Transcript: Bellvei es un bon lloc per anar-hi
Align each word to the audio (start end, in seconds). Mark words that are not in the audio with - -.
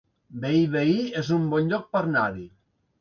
Bellvei 0.45 0.95
es 1.21 1.29
un 1.37 1.45
bon 1.53 1.69
lloc 1.75 1.85
per 1.97 2.03
anar-hi 2.09 2.49